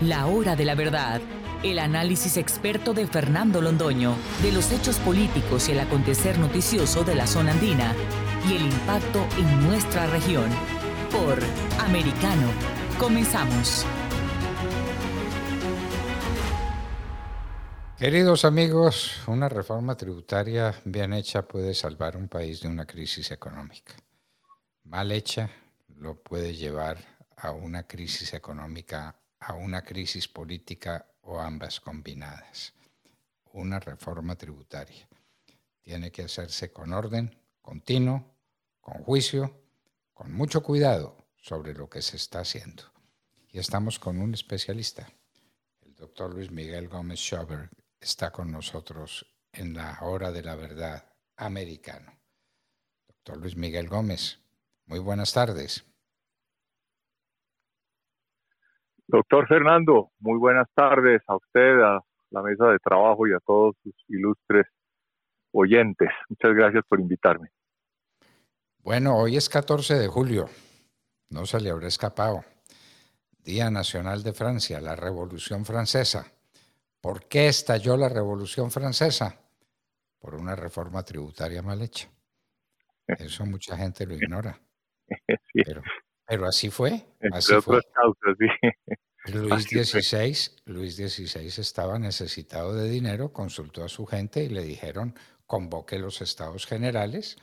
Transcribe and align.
La 0.00 0.28
hora 0.28 0.56
de 0.56 0.64
la 0.64 0.74
verdad. 0.74 1.20
El 1.62 1.78
análisis 1.78 2.38
experto 2.38 2.94
de 2.94 3.06
Fernando 3.06 3.60
Londoño 3.60 4.16
de 4.40 4.50
los 4.50 4.72
hechos 4.72 4.98
políticos 4.98 5.68
y 5.68 5.72
el 5.72 5.80
acontecer 5.80 6.38
noticioso 6.38 7.04
de 7.04 7.14
la 7.14 7.26
zona 7.26 7.52
andina 7.52 7.94
y 8.48 8.56
el 8.56 8.62
impacto 8.62 9.26
en 9.36 9.68
nuestra 9.68 10.06
región. 10.06 10.48
Por 11.10 11.38
Americano. 11.84 12.50
Comenzamos. 12.98 13.84
Queridos 17.98 18.46
amigos, 18.46 19.20
una 19.26 19.50
reforma 19.50 19.98
tributaria 19.98 20.74
bien 20.86 21.12
hecha 21.12 21.42
puede 21.42 21.74
salvar 21.74 22.16
un 22.16 22.28
país 22.28 22.62
de 22.62 22.68
una 22.68 22.86
crisis 22.86 23.30
económica. 23.32 23.92
Mal 24.84 25.12
hecha 25.12 25.50
lo 25.98 26.14
puede 26.14 26.54
llevar 26.54 26.96
a 27.36 27.52
una 27.52 27.82
crisis 27.82 28.32
económica, 28.32 29.19
a 29.40 29.54
una 29.54 29.82
crisis 29.82 30.28
política 30.28 31.06
o 31.22 31.40
ambas 31.40 31.80
combinadas. 31.80 32.72
Una 33.52 33.80
reforma 33.80 34.36
tributaria 34.36 35.08
tiene 35.82 36.12
que 36.12 36.22
hacerse 36.22 36.72
con 36.72 36.92
orden, 36.92 37.36
continuo, 37.60 38.36
con 38.80 39.02
juicio, 39.02 39.62
con 40.12 40.32
mucho 40.32 40.62
cuidado 40.62 41.16
sobre 41.36 41.74
lo 41.74 41.88
que 41.88 42.02
se 42.02 42.16
está 42.16 42.40
haciendo. 42.40 42.84
Y 43.48 43.58
estamos 43.58 43.98
con 43.98 44.20
un 44.20 44.34
especialista, 44.34 45.10
el 45.80 45.94
doctor 45.96 46.32
Luis 46.32 46.50
Miguel 46.50 46.88
Gómez 46.88 47.18
Schauber, 47.18 47.70
está 47.98 48.30
con 48.30 48.52
nosotros 48.52 49.26
en 49.52 49.74
la 49.74 49.98
hora 50.02 50.30
de 50.30 50.42
la 50.42 50.54
verdad 50.54 51.04
americano. 51.36 52.12
Doctor 53.08 53.38
Luis 53.38 53.56
Miguel 53.56 53.88
Gómez, 53.88 54.38
muy 54.86 54.98
buenas 54.98 55.32
tardes. 55.32 55.89
Doctor 59.10 59.48
Fernando, 59.48 60.12
muy 60.20 60.38
buenas 60.38 60.68
tardes 60.72 61.20
a 61.26 61.34
usted, 61.34 61.80
a 61.80 62.00
la 62.30 62.42
mesa 62.42 62.68
de 62.68 62.78
trabajo 62.78 63.26
y 63.26 63.32
a 63.32 63.40
todos 63.44 63.74
sus 63.82 63.92
ilustres 64.06 64.66
oyentes. 65.50 66.08
Muchas 66.28 66.54
gracias 66.54 66.84
por 66.88 67.00
invitarme. 67.00 67.48
Bueno, 68.78 69.16
hoy 69.18 69.36
es 69.36 69.48
14 69.48 69.94
de 69.94 70.06
julio, 70.06 70.46
no 71.28 71.44
se 71.44 71.60
le 71.60 71.70
habrá 71.70 71.88
escapado. 71.88 72.44
Día 73.42 73.68
Nacional 73.68 74.22
de 74.22 74.32
Francia, 74.32 74.80
la 74.80 74.94
Revolución 74.94 75.64
Francesa. 75.64 76.30
¿Por 77.00 77.26
qué 77.26 77.48
estalló 77.48 77.96
la 77.96 78.08
Revolución 78.08 78.70
Francesa? 78.70 79.40
Por 80.20 80.36
una 80.36 80.54
reforma 80.54 81.02
tributaria 81.02 81.62
mal 81.62 81.82
hecha. 81.82 82.08
Eso 83.08 83.44
mucha 83.44 83.76
gente 83.76 84.06
lo 84.06 84.14
ignora. 84.14 84.56
Pero, 85.52 85.82
así 86.46 86.70
fue. 86.70 87.04
Así 87.32 87.54
fue. 87.60 87.80
Luis 89.26 89.64
XVI, 89.64 90.36
Luis 90.64 90.96
XVI 90.96 91.46
estaba 91.60 91.98
necesitado 91.98 92.74
de 92.74 92.88
dinero, 92.88 93.32
consultó 93.32 93.84
a 93.84 93.88
su 93.88 94.06
gente 94.06 94.42
y 94.42 94.48
le 94.48 94.62
dijeron, 94.62 95.14
convoque 95.46 95.98
los 95.98 96.22
estados 96.22 96.66
generales 96.66 97.36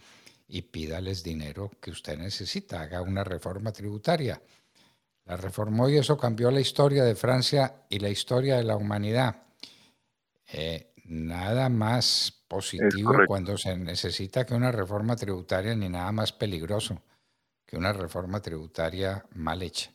y 0.47 0.63
pídales 0.63 1.23
dinero 1.23 1.71
que 1.81 1.91
usted 1.91 2.17
necesita, 2.17 2.81
haga 2.81 3.01
una 3.01 3.23
reforma 3.23 3.71
tributaria. 3.71 4.41
La 5.25 5.37
reformó 5.37 5.89
y 5.89 5.97
eso 5.97 6.17
cambió 6.17 6.49
la 6.49 6.61
historia 6.61 7.03
de 7.03 7.15
Francia 7.15 7.83
y 7.89 7.99
la 7.99 8.09
historia 8.09 8.55
de 8.57 8.63
la 8.63 8.77
humanidad. 8.77 9.43
Eh, 10.51 10.93
nada 11.03 11.67
más 11.69 12.43
positivo 12.47 13.13
cuando 13.27 13.57
se 13.57 13.75
necesita 13.77 14.45
que 14.45 14.55
una 14.55 14.71
reforma 14.71 15.15
tributaria, 15.15 15.75
ni 15.75 15.89
nada 15.89 16.11
más 16.13 16.31
peligroso 16.31 17.01
que 17.67 17.77
una 17.77 17.93
reforma 17.93 18.41
tributaria 18.41 19.23
mal 19.35 19.61
hecha. 19.61 19.91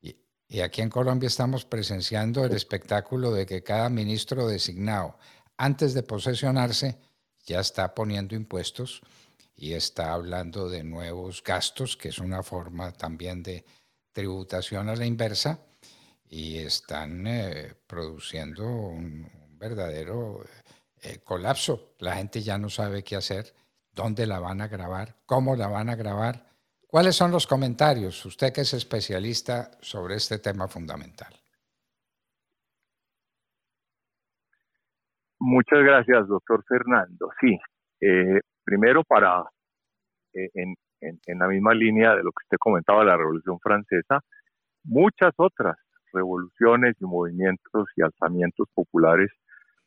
Y, 0.00 0.60
aquí 0.60 0.82
en 0.82 0.90
Colombia 0.90 1.28
estamos 1.28 1.64
presenciando 1.64 2.44
el 2.44 2.52
espectáculo 2.52 3.32
de 3.32 3.46
que 3.46 3.62
cada 3.62 3.88
ministro 3.88 4.46
designado, 4.46 5.16
antes 5.56 5.94
de 5.94 6.02
posesionarse, 6.02 6.98
ya 7.46 7.60
está 7.60 7.94
poniendo 7.94 8.34
impuestos 8.34 9.00
y 9.56 9.72
está 9.74 10.12
hablando 10.12 10.68
de 10.68 10.84
nuevos 10.84 11.42
gastos, 11.42 11.96
que 11.96 12.08
es 12.08 12.18
una 12.18 12.42
forma 12.42 12.92
también 12.92 13.42
de 13.42 13.64
tributación 14.12 14.88
a 14.88 14.96
la 14.96 15.06
inversa, 15.06 15.60
y 16.28 16.58
están 16.58 17.26
eh, 17.26 17.74
produciendo 17.86 18.64
un, 18.64 19.28
verdadero 19.58 20.44
eh, 21.02 21.18
colapso. 21.18 21.94
La 21.98 22.16
gente 22.16 22.42
ya 22.42 22.58
no 22.58 22.70
sabe 22.70 23.04
qué 23.04 23.14
hacer, 23.16 23.54
dónde 23.92 24.26
la 24.26 24.40
van 24.40 24.60
a 24.60 24.68
grabar, 24.68 25.16
cómo 25.26 25.54
la 25.54 25.68
van 25.68 25.90
a 25.90 25.96
grabar. 25.96 26.49
¿Cuáles 26.90 27.14
son 27.14 27.30
los 27.30 27.46
comentarios? 27.46 28.26
Usted 28.26 28.52
que 28.52 28.62
es 28.62 28.74
especialista 28.74 29.70
sobre 29.80 30.16
este 30.16 30.40
tema 30.40 30.66
fundamental. 30.66 31.32
Muchas 35.38 35.84
gracias, 35.84 36.26
doctor 36.26 36.64
Fernando. 36.66 37.30
Sí, 37.40 37.56
eh, 38.00 38.40
primero 38.64 39.04
para, 39.04 39.44
eh, 40.34 40.50
en, 40.54 40.74
en, 41.00 41.38
la 41.38 41.46
misma 41.46 41.74
línea 41.74 42.10
de 42.16 42.24
lo 42.24 42.32
que 42.32 42.42
usted 42.44 42.58
comentaba, 42.58 43.04
la 43.04 43.16
Revolución 43.16 43.60
Francesa, 43.60 44.20
muchas 44.82 45.32
otras 45.36 45.76
revoluciones 46.12 46.96
y 47.00 47.04
movimientos 47.04 47.88
y 47.96 48.02
alzamientos 48.02 48.66
populares 48.74 49.30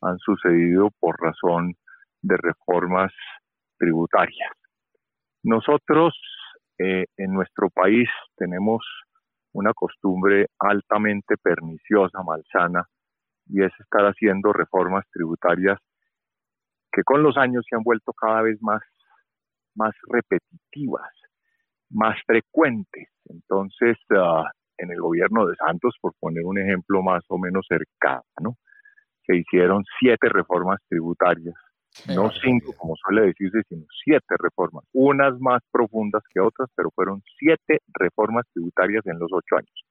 han 0.00 0.16
sucedido 0.20 0.88
por 0.98 1.20
razón 1.20 1.74
de 2.22 2.38
reformas 2.38 3.12
tributarias. 3.76 4.52
Nosotros 5.42 6.14
eh, 6.78 7.06
en 7.16 7.32
nuestro 7.32 7.70
país 7.70 8.08
tenemos 8.36 8.84
una 9.52 9.72
costumbre 9.72 10.46
altamente 10.58 11.36
perniciosa, 11.36 12.22
malsana, 12.22 12.86
y 13.46 13.62
es 13.62 13.72
estar 13.78 14.04
haciendo 14.06 14.52
reformas 14.52 15.04
tributarias 15.12 15.78
que 16.90 17.02
con 17.02 17.22
los 17.22 17.36
años 17.36 17.64
se 17.68 17.76
han 17.76 17.82
vuelto 17.82 18.12
cada 18.12 18.42
vez 18.42 18.60
más, 18.62 18.80
más 19.74 19.94
repetitivas, 20.08 21.10
más 21.90 22.16
frecuentes. 22.26 23.08
Entonces, 23.26 23.96
ah, 24.16 24.50
en 24.78 24.90
el 24.90 25.00
gobierno 25.00 25.46
de 25.46 25.56
Santos, 25.56 25.96
por 26.00 26.14
poner 26.18 26.44
un 26.44 26.58
ejemplo 26.58 27.02
más 27.02 27.24
o 27.28 27.38
menos 27.38 27.66
cercano, 27.68 28.56
se 29.26 29.36
hicieron 29.36 29.84
siete 29.98 30.28
reformas 30.28 30.80
tributarias, 30.88 31.54
no 32.08 32.30
cinco 32.42 32.72
como 32.76 32.96
suele 32.96 33.26
decirse, 33.26 33.62
sino 33.68 33.86
siete 34.04 34.34
reformas, 34.38 34.84
unas 34.92 35.38
más 35.40 35.62
profundas 35.70 36.22
que 36.32 36.40
otras, 36.40 36.68
pero 36.74 36.90
fueron 36.90 37.22
siete 37.38 37.78
reformas 37.92 38.46
tributarias 38.52 39.06
en 39.06 39.18
los 39.18 39.30
ocho 39.32 39.56
años. 39.56 39.84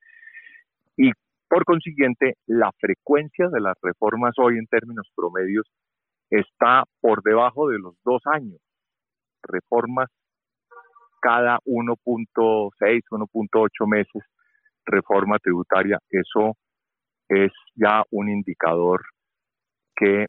Y 0.97 1.11
por 1.47 1.65
consiguiente, 1.65 2.35
la 2.47 2.71
frecuencia 2.79 3.47
de 3.47 3.61
las 3.61 3.75
reformas 3.81 4.33
hoy 4.37 4.57
en 4.57 4.67
términos 4.67 5.07
promedios 5.15 5.65
está 6.29 6.83
por 6.99 7.21
debajo 7.21 7.69
de 7.69 7.79
los 7.79 7.95
dos 8.03 8.21
años. 8.25 8.59
Reformas 9.43 10.09
cada 11.21 11.59
1.6, 11.65 13.01
1.8 13.09 13.87
meses, 13.87 14.23
reforma 14.85 15.37
tributaria. 15.39 15.99
Eso 16.09 16.57
es 17.29 17.51
ya 17.75 18.03
un 18.11 18.29
indicador 18.29 19.03
que 19.95 20.27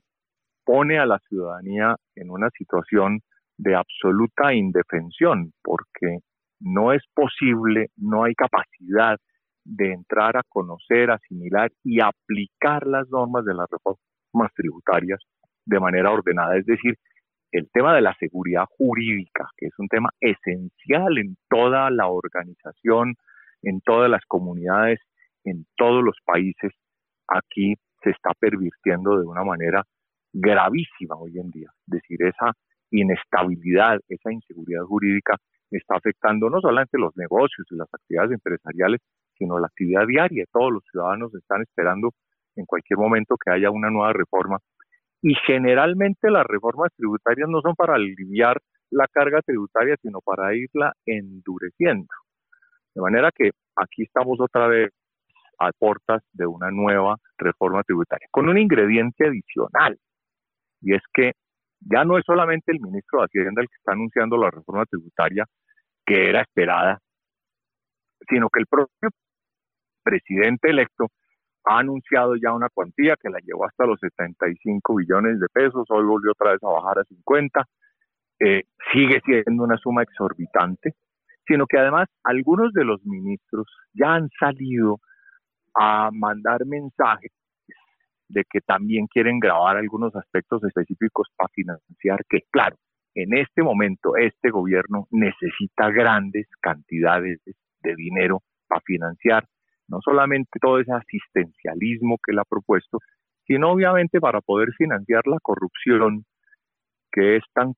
pone 0.64 0.98
a 0.98 1.06
la 1.06 1.18
ciudadanía 1.28 1.96
en 2.16 2.30
una 2.30 2.50
situación 2.50 3.20
de 3.56 3.74
absoluta 3.74 4.52
indefensión, 4.52 5.52
porque 5.62 6.18
no 6.60 6.92
es 6.92 7.02
posible, 7.14 7.88
no 7.96 8.24
hay 8.24 8.34
capacidad 8.34 9.18
de 9.64 9.92
entrar 9.92 10.36
a 10.36 10.42
conocer, 10.48 11.10
asimilar 11.10 11.70
y 11.82 12.00
aplicar 12.00 12.86
las 12.86 13.08
normas 13.10 13.44
de 13.44 13.54
las 13.54 13.66
reformas 13.70 14.52
tributarias 14.54 15.20
de 15.64 15.80
manera 15.80 16.10
ordenada. 16.10 16.56
Es 16.56 16.66
decir, 16.66 16.96
el 17.52 17.70
tema 17.72 17.94
de 17.94 18.02
la 18.02 18.14
seguridad 18.18 18.64
jurídica, 18.76 19.48
que 19.56 19.66
es 19.66 19.72
un 19.78 19.88
tema 19.88 20.10
esencial 20.20 21.18
en 21.18 21.36
toda 21.48 21.88
la 21.90 22.08
organización, 22.08 23.14
en 23.62 23.80
todas 23.80 24.10
las 24.10 24.24
comunidades, 24.26 24.98
en 25.44 25.64
todos 25.76 26.02
los 26.02 26.16
países, 26.24 26.72
aquí 27.28 27.74
se 28.02 28.10
está 28.10 28.32
pervirtiendo 28.38 29.18
de 29.18 29.26
una 29.26 29.44
manera 29.44 29.84
gravísima 30.34 31.16
hoy 31.16 31.38
en 31.38 31.50
día. 31.50 31.70
Es 31.86 32.02
decir, 32.02 32.22
esa 32.22 32.52
inestabilidad, 32.90 34.00
esa 34.08 34.32
inseguridad 34.32 34.82
jurídica 34.82 35.36
está 35.70 35.96
afectando 35.96 36.50
no 36.50 36.60
solamente 36.60 36.98
los 36.98 37.16
negocios 37.16 37.66
y 37.70 37.76
las 37.76 37.88
actividades 37.92 38.32
empresariales, 38.32 39.00
sino 39.38 39.58
la 39.58 39.66
actividad 39.66 40.06
diaria. 40.06 40.44
Todos 40.52 40.72
los 40.72 40.84
ciudadanos 40.90 41.34
están 41.34 41.62
esperando 41.62 42.10
en 42.56 42.66
cualquier 42.66 42.98
momento 42.98 43.36
que 43.42 43.50
haya 43.50 43.70
una 43.70 43.90
nueva 43.90 44.12
reforma. 44.12 44.58
Y 45.22 45.34
generalmente 45.46 46.30
las 46.30 46.44
reformas 46.46 46.92
tributarias 46.96 47.48
no 47.48 47.60
son 47.62 47.74
para 47.74 47.94
aliviar 47.94 48.60
la 48.90 49.08
carga 49.08 49.40
tributaria, 49.40 49.96
sino 50.02 50.20
para 50.20 50.54
irla 50.54 50.92
endureciendo. 51.06 52.06
De 52.94 53.00
manera 53.00 53.30
que 53.32 53.50
aquí 53.74 54.02
estamos 54.02 54.38
otra 54.40 54.68
vez 54.68 54.92
a 55.58 55.70
puertas 55.72 56.22
de 56.32 56.46
una 56.46 56.70
nueva 56.70 57.16
reforma 57.38 57.82
tributaria, 57.82 58.28
con 58.30 58.48
un 58.48 58.58
ingrediente 58.58 59.26
adicional, 59.26 59.98
y 60.84 60.94
es 60.94 61.02
que 61.12 61.32
ya 61.80 62.04
no 62.04 62.18
es 62.18 62.24
solamente 62.24 62.72
el 62.72 62.80
ministro 62.80 63.20
de 63.20 63.26
Hacienda 63.26 63.62
el 63.62 63.68
que 63.68 63.76
está 63.76 63.92
anunciando 63.92 64.36
la 64.36 64.50
reforma 64.50 64.84
tributaria 64.86 65.44
que 66.06 66.28
era 66.28 66.42
esperada, 66.42 66.98
sino 68.28 68.48
que 68.50 68.60
el 68.60 68.66
propio 68.66 69.08
presidente 70.02 70.70
electo 70.70 71.06
ha 71.64 71.78
anunciado 71.78 72.36
ya 72.36 72.52
una 72.52 72.68
cuantía 72.68 73.16
que 73.20 73.30
la 73.30 73.38
llevó 73.38 73.64
hasta 73.64 73.86
los 73.86 73.98
75 74.00 74.96
billones 74.96 75.40
de 75.40 75.46
pesos, 75.52 75.86
hoy 75.88 76.04
volvió 76.04 76.32
otra 76.32 76.52
vez 76.52 76.62
a 76.62 76.68
bajar 76.68 76.98
a 76.98 77.04
50, 77.04 77.64
eh, 78.40 78.64
sigue 78.92 79.20
siendo 79.24 79.64
una 79.64 79.78
suma 79.78 80.02
exorbitante, 80.02 80.94
sino 81.46 81.66
que 81.66 81.78
además 81.78 82.08
algunos 82.22 82.72
de 82.74 82.84
los 82.84 83.02
ministros 83.04 83.66
ya 83.94 84.14
han 84.14 84.28
salido 84.38 84.98
a 85.74 86.10
mandar 86.12 86.66
mensajes 86.66 87.32
de 88.28 88.44
que 88.50 88.60
también 88.60 89.06
quieren 89.06 89.38
grabar 89.38 89.76
algunos 89.76 90.14
aspectos 90.16 90.62
específicos 90.64 91.28
para 91.36 91.48
financiar, 91.48 92.24
que 92.28 92.40
claro, 92.50 92.76
en 93.14 93.36
este 93.36 93.62
momento 93.62 94.16
este 94.16 94.50
gobierno 94.50 95.06
necesita 95.10 95.90
grandes 95.90 96.48
cantidades 96.60 97.40
de 97.44 97.94
dinero 97.96 98.42
para 98.66 98.80
financiar 98.84 99.44
no 99.88 99.98
solamente 100.02 100.58
todo 100.60 100.80
ese 100.80 100.92
asistencialismo 100.92 102.16
que 102.24 102.32
él 102.32 102.38
ha 102.38 102.44
propuesto, 102.44 102.98
sino 103.46 103.70
obviamente 103.70 104.20
para 104.20 104.40
poder 104.40 104.70
financiar 104.76 105.26
la 105.26 105.38
corrupción 105.40 106.24
que 107.12 107.36
es 107.36 107.44
tan 107.52 107.74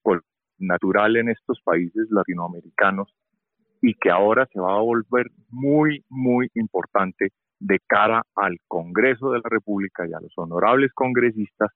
natural 0.57 1.17
en 1.17 1.29
estos 1.29 1.61
países 1.63 2.07
latinoamericanos 2.09 3.13
y 3.81 3.93
que 3.93 4.09
ahora 4.09 4.47
se 4.51 4.59
va 4.59 4.75
a 4.75 4.81
volver 4.81 5.27
muy, 5.49 6.03
muy 6.09 6.49
importante 6.55 7.29
de 7.59 7.79
cara 7.87 8.23
al 8.35 8.57
Congreso 8.67 9.31
de 9.31 9.39
la 9.39 9.49
República 9.49 10.07
y 10.07 10.13
a 10.13 10.19
los 10.19 10.31
honorables 10.37 10.91
congresistas 10.93 11.71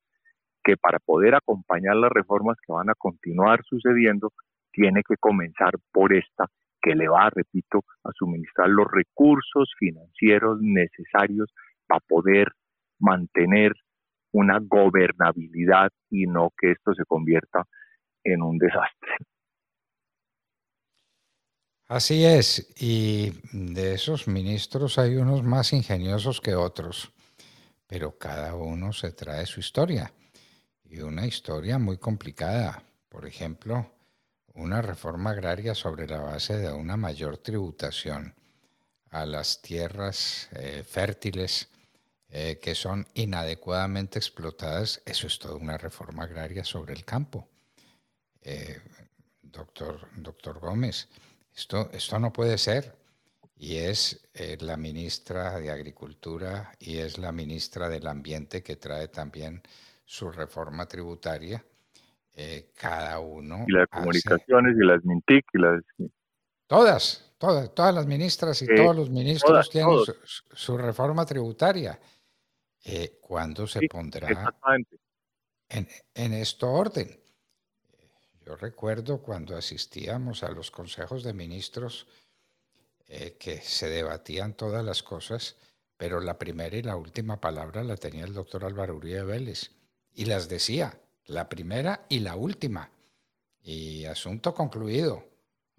que 0.64 0.78
para 0.78 1.00
poder 1.00 1.36
acompañar 1.36 1.96
las 1.96 2.12
reformas 2.12 2.58
que 2.66 2.72
van 2.72 2.90
a 2.90 2.96
continuar 2.96 3.64
sucediendo, 3.64 4.32
tiene 4.72 5.02
que 5.08 5.16
comenzar 5.18 5.74
por 5.92 6.14
esta 6.14 6.46
que 6.82 6.96
le 6.96 7.08
va, 7.08 7.30
repito, 7.30 7.84
a 8.04 8.10
suministrar 8.14 8.70
los 8.70 8.88
recursos 8.92 9.72
financieros 9.78 10.60
necesarios 10.62 11.54
para 11.88 12.00
poder 12.08 12.48
mantener 13.00 13.74
una 14.32 14.60
gobernabilidad 14.62 15.92
y 16.10 16.26
no 16.26 16.50
que 16.58 16.72
esto 16.72 16.94
se 16.94 17.06
convierta 17.06 17.66
en 18.24 18.42
un 18.42 18.58
desastre. 18.58 19.12
Así 21.92 22.24
es, 22.24 22.68
y 22.80 23.34
de 23.52 23.96
esos 23.96 24.26
ministros 24.26 24.98
hay 24.98 25.18
unos 25.18 25.44
más 25.44 25.74
ingeniosos 25.74 26.40
que 26.40 26.56
otros, 26.56 27.12
pero 27.86 28.18
cada 28.18 28.56
uno 28.56 28.94
se 28.94 29.12
trae 29.12 29.46
su 29.46 29.60
historia, 29.60 30.14
y 30.86 31.02
una 31.02 31.28
historia 31.28 31.78
muy 31.80 31.98
complicada. 31.98 32.82
Por 33.10 33.26
ejemplo, 33.26 33.92
una 34.54 34.82
reforma 34.82 35.32
agraria 35.32 35.76
sobre 35.76 36.08
la 36.08 36.20
base 36.20 36.56
de 36.56 36.72
una 36.72 36.96
mayor 36.96 37.40
tributación 37.40 38.36
a 39.10 39.26
las 39.26 39.62
tierras 39.62 40.48
eh, 40.54 40.86
fértiles 40.88 41.68
eh, 42.30 42.58
que 42.62 42.74
son 42.74 43.06
inadecuadamente 43.16 44.18
explotadas, 44.18 45.02
eso 45.06 45.28
es 45.28 45.38
toda 45.38 45.56
una 45.56 45.78
reforma 45.78 46.24
agraria 46.24 46.64
sobre 46.64 46.94
el 46.94 47.04
campo. 47.04 47.50
Eh, 48.44 48.80
doctor, 49.42 50.08
doctor 50.16 50.58
Gómez, 50.58 51.10
esto, 51.56 51.90
esto 51.92 52.20
no 52.20 52.32
puede 52.32 52.58
ser. 52.58 52.96
Y 53.56 53.78
es 53.78 54.28
la 54.62 54.76
ministra 54.76 55.60
de 55.60 55.70
Agricultura 55.70 56.72
y 56.80 56.98
es 56.98 57.20
la 57.20 57.32
ministra 57.32 57.90
del 57.90 58.08
Ambiente 58.08 58.64
que 58.64 58.78
trae 58.78 59.08
también 59.08 59.62
su 60.04 60.32
reforma 60.32 60.88
tributaria 60.88 61.64
eh, 62.34 62.72
cada 62.76 63.20
uno. 63.20 63.66
Y 63.68 63.72
las 63.74 63.88
comunicaciones 63.88 64.76
y 64.76 64.86
las 64.86 65.04
MINTIC 65.04 65.46
y 65.54 65.58
las. 65.60 65.84
Todas, 66.66 67.34
todas, 67.38 67.74
todas 67.76 67.94
las 67.94 68.06
ministras 68.08 68.62
y 68.62 68.68
todos 68.68 68.96
los 68.96 69.10
ministros 69.10 69.70
tienen 69.70 70.00
su, 70.24 70.78
reforma 70.78 71.26
tributaria. 71.26 72.00
Eh, 72.84 73.20
¿Cuándo 73.22 73.68
se 73.68 73.82
pondrá 73.88 74.54
en, 75.70 75.88
en 76.16 76.34
este 76.34 76.66
orden? 76.66 77.20
Yo 78.46 78.56
recuerdo 78.56 79.22
cuando 79.22 79.56
asistíamos 79.56 80.44
a 80.44 80.52
los 80.52 80.72
consejos 80.72 81.24
de 81.24 81.34
ministros 81.34 82.08
eh, 83.08 83.38
que 83.40 83.62
se 83.62 83.90
debatían 83.90 84.56
todas 84.56 84.84
las 84.84 85.04
cosas, 85.04 85.58
pero 85.98 86.20
la 86.20 86.40
primera 86.40 86.76
y 86.76 86.82
la 86.82 86.96
última 86.96 87.40
palabra 87.40 87.84
la 87.84 87.98
tenía 87.98 88.26
el 88.26 88.34
doctor 88.34 88.66
Álvaro 88.66 88.96
Uribe 88.96 89.24
Vélez 89.24 89.72
y 90.14 90.26
las 90.26 90.50
decía 90.50 91.00
la 91.26 91.50
primera 91.50 92.06
y 92.10 92.20
la 92.20 92.36
última. 92.36 92.90
Y 93.62 94.06
asunto 94.06 94.56
concluido. 94.56 95.24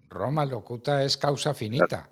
Roma 0.07 0.45
locuta 0.45 1.03
es 1.03 1.17
causa 1.17 1.53
finita. 1.53 2.09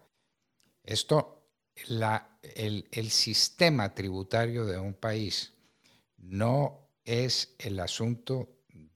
Esto, 0.84 1.44
la, 1.88 2.38
el, 2.42 2.88
el 2.92 3.10
sistema 3.10 3.94
tributario 3.94 4.66
de 4.66 4.78
un 4.78 4.96
país 4.96 5.54
no 6.18 6.90
es 7.06 7.56
el 7.60 7.80
asunto 7.80 8.50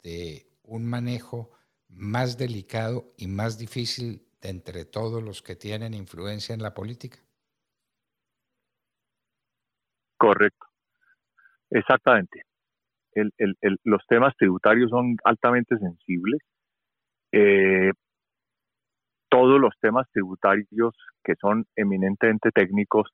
de 0.04 0.55
un 0.68 0.86
manejo 0.86 1.52
más 1.90 2.38
delicado 2.38 3.14
y 3.18 3.28
más 3.28 3.58
difícil 3.58 4.28
de 4.42 4.50
entre 4.50 4.86
todos 4.86 5.24
los 5.24 5.42
que 5.42 5.56
tienen 5.56 5.94
influencia 5.94 6.54
en 6.54 6.62
la 6.62 6.74
política. 6.74 7.20
Correcto. 10.18 10.66
Exactamente 11.70 12.46
los 13.84 14.02
temas 14.08 14.36
tributarios 14.38 14.90
son 14.90 15.16
altamente 15.24 15.78
sensibles. 15.78 16.42
Eh, 17.32 17.92
todos 19.30 19.60
los 19.60 19.74
temas 19.82 20.08
tributarios 20.12 20.96
que 21.24 21.34
son 21.40 21.66
eminentemente 21.76 22.52
técnicos 22.52 23.10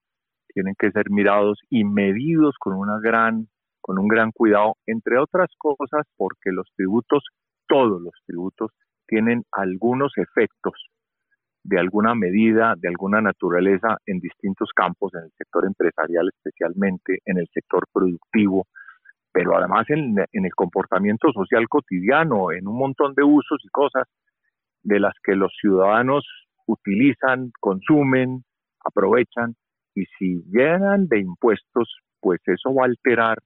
tienen 0.53 0.75
que 0.77 0.92
ser 0.92 1.09
mirados 1.09 1.59
y 1.69 1.83
medidos 1.83 2.56
con 2.59 2.74
una 2.74 3.00
gran 3.00 3.48
con 3.84 3.98
un 3.98 4.08
gran 4.08 4.31
cuidado, 4.31 4.75
entre 4.86 5.17
otras 5.17 5.50
cosas 5.58 6.05
porque 6.15 6.51
los 6.51 6.67
tributos, 6.75 7.24
todos 7.71 8.01
los 8.01 8.13
tributos 8.25 8.71
tienen 9.07 9.45
algunos 9.53 10.11
efectos 10.17 10.73
de 11.63 11.79
alguna 11.79 12.15
medida, 12.15 12.73
de 12.77 12.89
alguna 12.89 13.21
naturaleza 13.21 13.97
en 14.05 14.19
distintos 14.19 14.71
campos, 14.75 15.13
en 15.13 15.23
el 15.23 15.31
sector 15.37 15.65
empresarial 15.65 16.27
especialmente, 16.27 17.19
en 17.23 17.37
el 17.37 17.47
sector 17.53 17.85
productivo, 17.93 18.67
pero 19.31 19.57
además 19.57 19.85
en, 19.89 20.17
el 20.17 20.53
comportamiento 20.53 21.31
social 21.31 21.69
cotidiano, 21.69 22.51
en 22.51 22.67
un 22.67 22.77
montón 22.77 23.13
de 23.15 23.23
usos 23.23 23.61
y 23.63 23.69
cosas 23.69 24.03
de 24.83 24.99
las 24.99 25.13
que 25.23 25.35
los 25.35 25.53
ciudadanos 25.61 26.25
utilizan, 26.67 27.51
consumen, 27.61 28.43
aprovechan, 28.83 29.55
y 29.95 30.03
si 30.17 30.43
llenan 30.51 31.07
de 31.07 31.21
impuestos, 31.21 31.99
pues 32.19 32.41
eso 32.47 32.73
va 32.73 32.83
a 32.83 32.87
alterar 32.87 33.37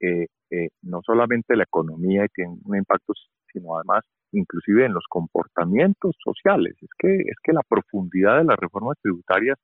eh, 0.00 0.26
eh, 0.50 0.68
no 0.82 1.00
solamente 1.04 1.56
la 1.56 1.64
economía 1.64 2.24
y 2.24 2.28
tiene 2.28 2.56
un 2.64 2.76
impacto, 2.76 3.14
sino 3.58 3.76
además 3.76 4.04
inclusive 4.32 4.84
en 4.84 4.94
los 4.94 5.04
comportamientos 5.08 6.16
sociales. 6.22 6.74
Es 6.80 6.90
que, 6.98 7.14
es 7.14 7.36
que 7.42 7.52
la 7.52 7.62
profundidad 7.68 8.38
de 8.38 8.44
las 8.44 8.56
reformas 8.56 8.96
tributarias 9.02 9.58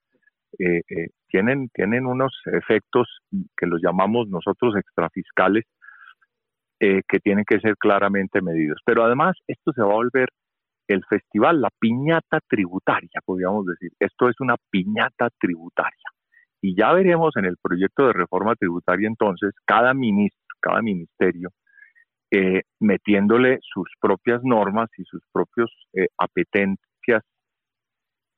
eh, 0.59 0.83
eh, 0.89 1.09
tienen, 1.29 1.69
tienen 1.75 2.07
unos 2.07 2.33
efectos 2.47 3.09
que 3.57 3.67
los 3.67 3.81
llamamos 3.83 4.29
nosotros 4.29 4.77
extrafiscales 4.77 5.65
eh, 6.81 7.03
que 7.09 7.19
tienen 7.19 7.45
que 7.47 7.61
ser 7.61 7.77
claramente 7.77 8.41
medidos. 8.41 8.81
Pero 8.85 9.05
además 9.05 9.37
esto 9.47 9.73
se 9.73 9.83
va 9.83 9.93
a 9.93 9.97
volver 9.97 10.29
el 10.87 11.03
festival, 11.09 11.61
la 11.61 11.71
piñata 11.79 12.41
tributaria, 12.49 13.21
podríamos 13.25 13.67
decir. 13.67 13.91
Esto 13.99 14.29
es 14.29 14.37
una 14.41 14.57
piñata 14.71 15.29
tributaria. 15.39 16.11
Y 16.61 16.77
ya 16.77 16.93
veremos 16.93 17.37
en 17.37 17.47
el 17.47 17.57
proyecto 17.61 18.07
de 18.07 18.13
reforma 18.13 18.55
tributaria 18.55 19.09
entonces 19.09 19.53
cada 19.67 19.93
ministro, 19.95 20.57
cada 20.61 20.83
ministerio, 20.83 21.51
metiéndole 22.81 23.59
sus 23.63 23.89
propias 24.01 24.43
normas 24.43 24.89
y 24.99 25.05
sus 25.05 25.23
propios 25.33 25.71
apetencias 26.19 27.23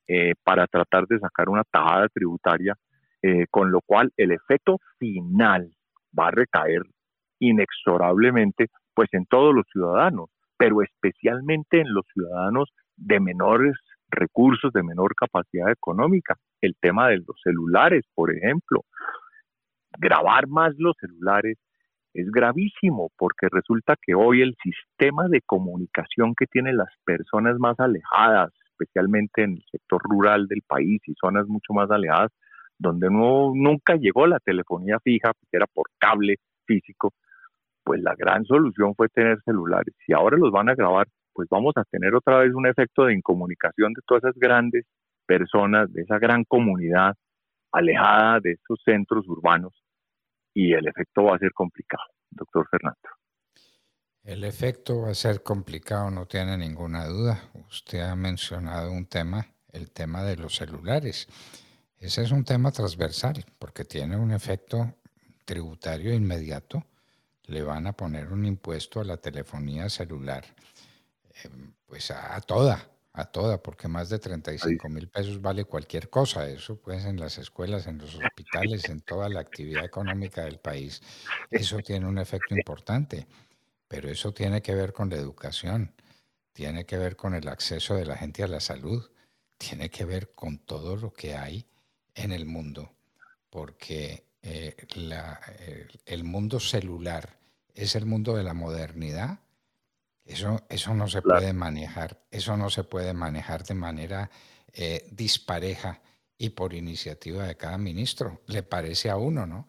eh, 0.09 0.35
para 0.41 0.67
tratar 0.67 1.05
de 1.07 1.19
sacar 1.19 1.49
una 1.49 1.65
tajada 1.65 2.07
tributaria, 2.07 2.75
eh, 3.21 3.45
con 3.51 3.71
lo 3.71 3.81
cual 3.85 4.09
el 4.15 4.31
efecto 4.31 4.79
final 4.97 5.69
va 6.17 6.29
a 6.29 6.31
recaer 6.31 6.81
inexorablemente 7.39 8.67
pues 8.93 9.09
en 9.11 9.25
todos 9.25 9.53
los 9.53 9.65
ciudadanos, 9.69 10.29
pero 10.55 10.81
especialmente 10.81 11.81
en 11.81 11.93
los 11.93 12.05
ciudadanos 12.13 12.69
de 12.95 13.19
menores 13.19 13.75
recursos 14.09 14.71
de 14.71 14.81
menor 14.81 15.13
capacidad 15.13 15.69
económica. 15.69 16.35
El 16.61 16.75
tema 16.79 17.09
de 17.09 17.17
los 17.17 17.41
celulares, 17.43 18.05
por 18.15 18.33
ejemplo. 18.33 18.85
Grabar 19.99 20.47
más 20.47 20.73
los 20.77 20.95
celulares 21.01 21.57
es 22.17 22.31
gravísimo 22.31 23.11
porque 23.15 23.47
resulta 23.51 23.95
que 24.01 24.15
hoy 24.15 24.41
el 24.41 24.55
sistema 24.63 25.27
de 25.27 25.41
comunicación 25.41 26.33
que 26.35 26.47
tienen 26.47 26.77
las 26.77 26.89
personas 27.05 27.59
más 27.59 27.79
alejadas, 27.79 28.51
especialmente 28.71 29.43
en 29.43 29.53
el 29.53 29.63
sector 29.71 30.01
rural 30.03 30.47
del 30.47 30.63
país 30.67 30.99
y 31.05 31.13
zonas 31.13 31.47
mucho 31.47 31.73
más 31.73 31.91
alejadas, 31.91 32.31
donde 32.79 33.09
no, 33.11 33.51
nunca 33.53 33.95
llegó 33.95 34.25
la 34.25 34.39
telefonía 34.39 34.99
fija, 35.03 35.31
porque 35.33 35.57
era 35.57 35.67
por 35.67 35.89
cable 35.99 36.37
físico, 36.65 37.13
pues 37.83 38.01
la 38.01 38.15
gran 38.15 38.45
solución 38.45 38.95
fue 38.95 39.09
tener 39.09 39.37
celulares. 39.45 39.93
Si 40.05 40.11
ahora 40.11 40.37
los 40.37 40.51
van 40.51 40.69
a 40.69 40.75
grabar, 40.75 41.07
pues 41.33 41.47
vamos 41.51 41.73
a 41.77 41.83
tener 41.83 42.15
otra 42.15 42.39
vez 42.39 42.53
un 42.53 42.65
efecto 42.65 43.05
de 43.05 43.13
incomunicación 43.13 43.93
de 43.93 44.01
todas 44.07 44.23
esas 44.23 44.35
grandes 44.39 44.85
personas, 45.27 45.93
de 45.93 46.01
esa 46.01 46.17
gran 46.17 46.43
comunidad 46.45 47.13
alejada 47.71 48.39
de 48.39 48.53
estos 48.53 48.81
centros 48.83 49.27
urbanos 49.27 49.73
y 50.57 50.73
el 50.73 50.87
efecto 50.87 51.25
va 51.25 51.35
a 51.35 51.37
ser 51.37 51.53
complicado, 51.53 52.03
doctor 52.31 52.67
Fernando. 52.67 53.09
El 54.23 54.43
efecto 54.43 55.01
va 55.01 55.11
a 55.11 55.13
ser 55.13 55.43
complicado, 55.43 56.09
no 56.09 56.25
tiene 56.25 56.57
ninguna 56.57 57.05
duda. 57.05 57.51
Usted 57.69 57.99
ha 57.99 58.15
mencionado 58.15 58.91
un 58.91 59.05
tema, 59.05 59.45
el 59.71 59.91
tema 59.91 60.23
de 60.23 60.35
los 60.35 60.55
celulares. 60.55 61.27
Ese 61.99 62.23
es 62.23 62.31
un 62.31 62.43
tema 62.43 62.71
transversal 62.71 63.45
porque 63.59 63.85
tiene 63.85 64.17
un 64.17 64.31
efecto 64.31 64.95
tributario 65.45 66.11
inmediato. 66.11 66.83
Le 67.43 67.61
van 67.61 67.85
a 67.85 67.93
poner 67.93 68.33
un 68.33 68.43
impuesto 68.43 68.99
a 68.99 69.03
la 69.03 69.17
telefonía 69.17 69.89
celular, 69.89 70.43
eh, 71.43 71.49
pues 71.85 72.09
a, 72.09 72.41
toda, 72.41 72.83
a 73.17 73.25
toda, 73.25 73.63
porque 73.63 73.87
más 73.87 74.09
de 74.09 74.19
35 74.19 74.89
mil 74.89 75.09
pesos 75.09 75.41
vale 75.41 75.65
cualquier 75.65 76.07
cosa. 76.07 76.47
Eso 76.47 76.79
pues 76.79 77.03
en 77.05 77.19
las 77.19 77.39
escuelas, 77.39 77.87
en 77.87 77.97
los 77.97 78.13
hospitales, 78.13 78.87
en 78.89 79.01
toda 79.01 79.27
la 79.27 79.39
actividad 79.39 79.83
económica 79.83 80.43
del 80.43 80.59
país. 80.59 81.01
Eso 81.49 81.79
tiene 81.79 82.05
un 82.05 82.19
efecto 82.19 82.55
importante, 82.55 83.27
pero 83.87 84.07
eso 84.07 84.33
tiene 84.33 84.61
que 84.61 84.75
ver 84.75 84.93
con 84.93 85.09
la 85.09 85.15
educación, 85.15 85.95
tiene 86.53 86.85
que 86.85 86.97
ver 86.97 87.15
con 87.15 87.33
el 87.33 87.47
acceso 87.47 87.95
de 87.95 88.05
la 88.05 88.17
gente 88.17 88.43
a 88.43 88.47
la 88.47 88.59
salud, 88.59 89.09
tiene 89.57 89.89
que 89.89 90.05
ver 90.05 90.35
con 90.35 90.59
todo 90.59 90.95
lo 90.95 91.11
que 91.11 91.35
hay 91.35 91.65
en 92.13 92.31
el 92.31 92.45
mundo, 92.45 92.93
porque 93.49 94.27
eh, 94.43 94.75
el 96.05 96.23
mundo 96.23 96.59
celular 96.59 97.39
es 97.73 97.95
el 97.95 98.05
mundo 98.05 98.35
de 98.35 98.43
la 98.43 98.53
modernidad. 98.53 99.39
Eso, 100.27 100.57
eso 100.69 100.93
no 100.93 101.07
se 101.07 101.21
puede 101.21 101.53
manejar, 101.53 102.17
eso 102.29 102.57
no 102.57 102.69
se 102.69 102.83
puede 102.83 103.13
manejar 103.13 103.63
de 103.63 103.75
manera 103.75 104.29
eh, 104.73 105.01
dispareja 105.11 106.01
y 106.37 106.49
por 106.49 106.73
iniciativa 106.73 107.43
de 107.43 107.55
cada 107.55 107.77
ministro. 107.77 108.41
Le 108.47 108.63
parece 108.63 109.09
a 109.09 109.17
uno, 109.17 109.45
¿no? 109.45 109.65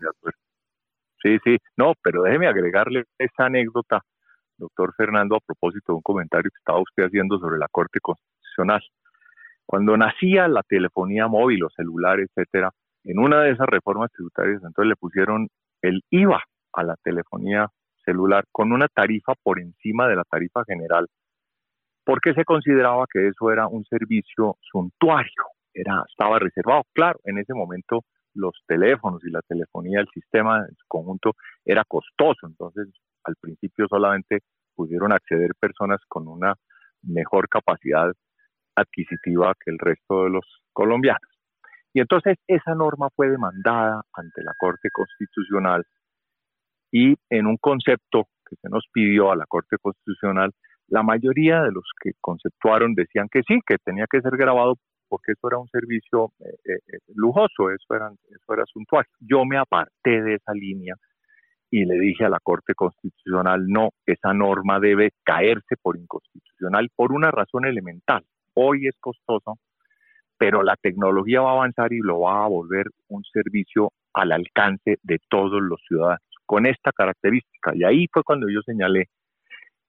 Sí, 1.22 1.38
sí, 1.44 1.56
no, 1.76 1.94
pero 2.02 2.22
déjeme 2.22 2.48
agregarle 2.48 3.04
esa 3.18 3.46
anécdota, 3.46 4.02
doctor 4.56 4.94
Fernando, 4.96 5.36
a 5.36 5.40
propósito 5.40 5.92
de 5.92 5.96
un 5.96 6.02
comentario 6.02 6.50
que 6.50 6.58
estaba 6.58 6.80
usted 6.80 7.04
haciendo 7.04 7.38
sobre 7.38 7.58
la 7.58 7.68
Corte 7.70 8.00
Constitucional. 8.00 8.82
Cuando 9.64 9.96
nacía 9.96 10.48
la 10.48 10.62
telefonía 10.62 11.26
móvil 11.26 11.64
o 11.64 11.70
celular, 11.70 12.20
etcétera, 12.20 12.70
en 13.04 13.18
una 13.18 13.42
de 13.42 13.52
esas 13.52 13.66
reformas 13.66 14.10
tributarias, 14.12 14.62
entonces 14.64 14.88
le 14.88 14.96
pusieron 14.96 15.48
el 15.82 16.02
IVA 16.10 16.42
a 16.72 16.82
la 16.82 16.96
telefonía 17.02 17.68
celular 18.08 18.44
con 18.50 18.72
una 18.72 18.88
tarifa 18.88 19.34
por 19.42 19.60
encima 19.60 20.08
de 20.08 20.16
la 20.16 20.24
tarifa 20.24 20.64
general, 20.66 21.06
porque 22.04 22.32
se 22.32 22.44
consideraba 22.44 23.04
que 23.12 23.28
eso 23.28 23.50
era 23.50 23.68
un 23.68 23.84
servicio 23.84 24.56
suntuario, 24.62 25.44
era, 25.74 26.02
estaba 26.08 26.38
reservado. 26.38 26.84
Claro, 26.94 27.18
en 27.24 27.38
ese 27.38 27.52
momento 27.52 28.04
los 28.34 28.54
teléfonos 28.66 29.22
y 29.24 29.30
la 29.30 29.42
telefonía, 29.42 30.00
el 30.00 30.08
sistema 30.14 30.58
en 30.58 30.74
su 30.74 30.84
conjunto 30.88 31.32
era 31.64 31.84
costoso, 31.86 32.46
entonces 32.46 32.88
al 33.24 33.34
principio 33.40 33.86
solamente 33.88 34.40
pudieron 34.74 35.12
acceder 35.12 35.50
personas 35.60 36.00
con 36.08 36.28
una 36.28 36.54
mejor 37.02 37.48
capacidad 37.48 38.10
adquisitiva 38.74 39.54
que 39.62 39.70
el 39.70 39.78
resto 39.78 40.24
de 40.24 40.30
los 40.30 40.44
colombianos. 40.72 41.28
Y 41.92 42.00
entonces 42.00 42.36
esa 42.46 42.74
norma 42.74 43.08
fue 43.14 43.28
demandada 43.28 44.02
ante 44.14 44.42
la 44.42 44.54
Corte 44.58 44.88
Constitucional 44.90 45.84
y 46.90 47.14
en 47.30 47.46
un 47.46 47.56
concepto 47.56 48.28
que 48.48 48.56
se 48.56 48.68
nos 48.68 48.86
pidió 48.92 49.30
a 49.30 49.36
la 49.36 49.46
Corte 49.46 49.76
Constitucional, 49.80 50.52
la 50.88 51.02
mayoría 51.02 51.62
de 51.62 51.72
los 51.72 51.84
que 52.02 52.12
conceptuaron 52.20 52.94
decían 52.94 53.28
que 53.30 53.42
sí, 53.46 53.60
que 53.66 53.76
tenía 53.78 54.06
que 54.10 54.20
ser 54.20 54.36
grabado 54.36 54.74
porque 55.08 55.32
eso 55.32 55.48
era 55.48 55.58
un 55.58 55.68
servicio 55.68 56.32
eh, 56.40 56.48
eh, 56.64 56.78
eh, 56.92 56.98
lujoso, 57.14 57.70
eso 57.70 57.94
era, 57.94 58.10
eso 58.30 58.52
era 58.52 58.64
suntuario. 58.66 59.10
Yo 59.20 59.44
me 59.44 59.56
aparté 59.56 60.22
de 60.22 60.34
esa 60.34 60.52
línea 60.52 60.94
y 61.70 61.84
le 61.84 61.98
dije 61.98 62.24
a 62.24 62.30
la 62.30 62.40
Corte 62.40 62.74
Constitucional, 62.74 63.66
no, 63.66 63.90
esa 64.06 64.32
norma 64.32 64.80
debe 64.80 65.12
caerse 65.24 65.76
por 65.80 65.96
inconstitucional 65.98 66.88
por 66.94 67.12
una 67.12 67.30
razón 67.30 67.66
elemental 67.66 68.24
hoy 68.58 68.88
es 68.88 68.96
costoso, 69.00 69.58
pero 70.36 70.62
la 70.62 70.76
tecnología 70.76 71.40
va 71.40 71.50
a 71.50 71.54
avanzar 71.54 71.92
y 71.92 71.98
lo 71.98 72.20
va 72.20 72.44
a 72.44 72.48
volver 72.48 72.86
un 73.08 73.22
servicio 73.24 73.92
al 74.12 74.32
alcance 74.32 74.98
de 75.02 75.18
todos 75.28 75.62
los 75.62 75.80
ciudadanos, 75.86 76.27
con 76.48 76.64
esta 76.64 76.92
característica. 76.92 77.72
Y 77.74 77.84
ahí 77.84 78.06
fue 78.10 78.24
cuando 78.24 78.48
yo 78.48 78.62
señalé, 78.62 79.10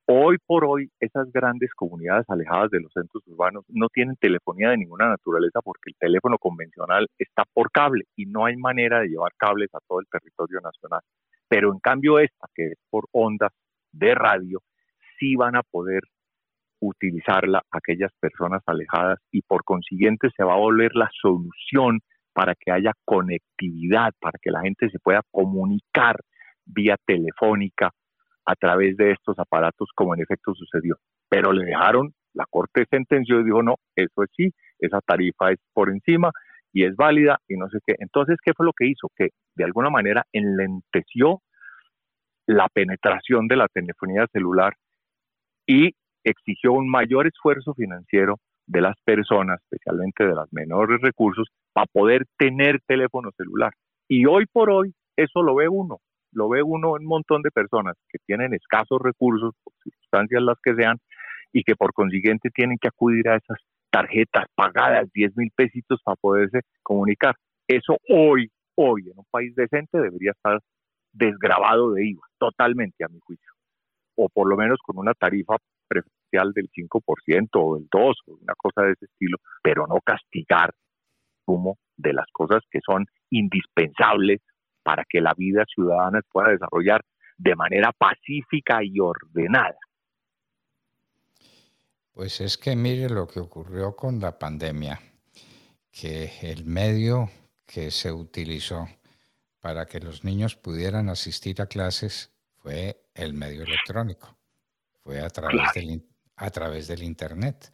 hoy 0.08 0.38
por 0.46 0.66
hoy 0.66 0.92
esas 1.00 1.32
grandes 1.32 1.74
comunidades 1.74 2.26
alejadas 2.30 2.70
de 2.70 2.82
los 2.82 2.92
centros 2.92 3.24
urbanos 3.28 3.64
no 3.70 3.88
tienen 3.88 4.18
telefonía 4.18 4.72
de 4.72 4.78
ninguna 4.78 5.08
naturaleza 5.08 5.62
porque 5.64 5.92
el 5.92 5.96
teléfono 5.98 6.38
convencional 6.38 7.08
está 7.18 7.44
por 7.54 7.72
cable 7.72 8.04
y 8.18 8.26
no 8.26 8.46
hay 8.46 8.58
manera 8.58 9.00
de 9.00 9.08
llevar 9.08 9.32
cables 9.38 9.70
a 9.74 9.80
todo 9.88 10.02
el 10.02 10.08
territorio 10.12 10.60
nacional. 10.60 11.00
Pero 11.48 11.72
en 11.72 11.80
cambio 11.80 12.20
esta, 12.20 12.48
que 12.54 12.74
es 12.74 12.78
por 12.90 13.06
ondas 13.14 13.54
de 13.94 14.14
radio, 14.16 14.60
sí 15.18 15.38
van 15.38 15.56
a 15.56 15.64
poder 15.64 16.02
utilizarla 16.82 17.64
aquellas 17.72 18.12
personas 18.20 18.64
alejadas 18.66 19.20
y 19.32 19.44
por 19.44 19.64
consiguiente 19.64 20.28
se 20.36 20.44
va 20.44 20.56
a 20.56 20.58
volver 20.58 20.94
la 20.94 21.10
solución 21.22 22.02
para 22.34 22.54
que 22.54 22.72
haya 22.72 22.92
conectividad, 23.06 24.12
para 24.20 24.38
que 24.42 24.52
la 24.52 24.62
gente 24.62 24.90
se 24.90 25.00
pueda 25.00 25.22
comunicar 25.32 26.18
vía 26.70 26.96
telefónica 27.06 27.92
a 28.46 28.56
través 28.56 28.98
de 28.98 29.12
estos 29.12 29.38
aparatos 29.38 29.90
como 29.96 30.16
en 30.16 30.22
efecto 30.22 30.54
sucedió. 30.54 30.98
Pero 31.30 31.52
le 31.52 31.66
dejaron, 31.66 32.14
la 32.34 32.46
Corte 32.50 32.86
sentenció 32.90 33.40
y 33.40 33.44
dijo, 33.44 33.62
no, 33.62 33.76
eso 33.96 34.24
es 34.24 34.30
sí, 34.36 34.50
esa 34.80 35.02
tarifa 35.02 35.52
es 35.52 35.60
por 35.74 35.90
encima 35.90 36.32
y 36.72 36.86
es 36.86 36.96
válida 36.96 37.40
y 37.48 37.56
no 37.56 37.68
sé 37.70 37.80
qué. 37.86 37.96
Entonces, 38.00 38.38
¿qué 38.44 38.54
fue 38.56 38.66
lo 38.66 38.74
que 38.74 38.88
hizo? 38.88 39.10
Que 39.16 39.30
de 39.56 39.64
alguna 39.64 39.90
manera 39.90 40.24
enlenteció 40.32 41.42
la 42.48 42.68
penetración 42.70 43.48
de 43.48 43.58
la 43.58 43.68
telefonía 43.68 44.26
celular 44.32 44.74
y 45.68 45.92
exigió 46.24 46.74
un 46.74 46.90
mayor 46.90 47.28
esfuerzo 47.28 47.74
financiero 47.74 48.38
de 48.66 48.82
las 48.82 48.96
personas, 49.04 49.60
especialmente 49.64 50.26
de 50.26 50.36
las 50.36 50.52
menores 50.52 51.02
recursos, 51.02 51.48
para 51.74 51.88
poder 51.92 52.26
tener 52.38 52.80
teléfono 52.88 53.32
celular. 53.38 53.72
Y 54.08 54.26
hoy 54.26 54.46
por 54.52 54.70
hoy 54.70 54.94
eso 55.16 55.42
lo 55.44 55.56
ve 55.56 55.68
uno, 55.68 56.00
lo 56.32 56.50
ve 56.50 56.62
uno 56.64 56.96
en 56.98 57.04
un 57.04 57.10
montón 57.10 57.42
de 57.42 57.52
personas 57.52 57.96
que 58.10 58.20
tienen 58.26 58.54
escasos 58.54 59.00
recursos, 59.02 59.54
por 59.64 59.74
circunstancias 59.84 60.42
las 60.42 60.58
que 60.64 60.76
sean, 60.76 60.98
y 61.52 61.64
que 61.64 61.76
por 61.76 61.94
consiguiente 61.94 62.50
tienen 62.54 62.78
que 62.80 62.90
acudir 62.90 63.28
a 63.30 63.38
esas 63.38 63.58
tarjetas 63.90 64.46
pagadas, 64.56 65.12
10 65.14 65.36
mil 65.38 65.52
pesitos 65.56 66.00
para 66.04 66.16
poderse 66.16 66.62
comunicar. 66.84 67.36
Eso 67.68 67.98
hoy, 68.08 68.52
hoy, 68.76 69.10
en 69.10 69.18
un 69.18 69.26
país 69.32 69.56
decente 69.56 70.00
debería 70.00 70.32
estar 70.32 70.60
desgrabado 71.12 71.94
de 71.94 72.08
IVA, 72.08 72.22
totalmente 72.38 73.04
a 73.04 73.08
mi 73.08 73.20
juicio, 73.20 73.52
o 74.16 74.30
por 74.30 74.48
lo 74.48 74.56
menos 74.56 74.80
con 74.84 74.98
una 74.98 75.14
tarifa 75.14 75.56
preferencial 75.88 76.54
del 76.54 76.70
5% 76.70 77.50
o 77.54 77.76
del 77.76 77.90
2% 77.90 78.14
o 78.28 78.38
una 78.42 78.54
cosa 78.56 78.84
de 78.84 78.92
ese 78.92 79.06
estilo, 79.06 79.38
pero 79.64 79.88
no 79.88 80.00
castigar 80.06 80.72
como 81.46 81.78
de 81.98 82.14
las 82.14 82.28
cosas 82.32 82.62
que 82.70 82.80
son 82.86 83.06
indispensables 83.32 84.40
para 84.84 85.04
que 85.08 85.22
la 85.22 85.34
vida 85.34 85.66
ciudadana 85.74 86.22
se 86.22 86.30
pueda 86.32 86.50
desarrollar 86.50 87.02
de 87.38 87.56
manera 87.56 87.92
pacífica 87.92 88.84
y 88.84 89.00
ordenada. 89.00 89.78
Pues 92.14 92.42
es 92.42 92.58
que 92.58 92.76
mire 92.76 93.10
lo 93.10 93.28
que 93.28 93.40
ocurrió 93.40 93.96
con 93.96 94.20
la 94.20 94.38
pandemia, 94.38 95.00
que 95.92 96.32
el 96.42 96.66
medio 96.66 97.30
que 97.66 97.92
se 97.92 98.12
utilizó 98.12 98.88
para 99.62 99.86
que 99.86 100.00
los 100.00 100.24
niños 100.24 100.56
pudieran 100.56 101.10
asistir 101.10 101.62
a 101.62 101.68
clases 101.68 102.34
fue 102.58 103.06
el 103.14 103.34
medio 103.34 103.64
electrónico 103.64 104.40
fue 105.10 105.22
a 105.22 105.30
través, 105.30 105.74
del, 105.74 106.04
a 106.36 106.50
través 106.52 106.88
del 106.88 107.04
Internet. 107.04 107.72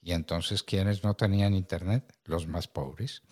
Y 0.00 0.12
entonces, 0.12 0.62
¿quiénes 0.62 1.04
no 1.04 1.14
tenían 1.14 1.52
Internet? 1.52 2.16
Los 2.24 2.46
más 2.46 2.68
pobres. 2.68 3.22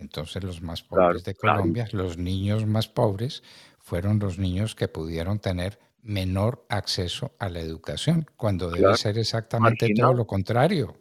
Entonces, 0.00 0.42
los 0.42 0.62
más 0.62 0.82
pobres 0.82 1.24
de 1.24 1.34
Colombia, 1.34 1.86
los 1.92 2.16
niños 2.18 2.66
más 2.66 2.88
pobres, 2.88 3.42
fueron 3.78 4.18
los 4.18 4.38
niños 4.38 4.74
que 4.74 4.88
pudieron 4.88 5.38
tener 5.38 5.78
menor 6.02 6.64
acceso 6.68 7.32
a 7.38 7.48
la 7.50 7.60
educación, 7.60 8.26
cuando 8.36 8.70
debe 8.70 8.94
ser 8.94 9.18
exactamente 9.18 9.92
todo 9.94 10.14
lo 10.14 10.26
contrario. 10.26 10.96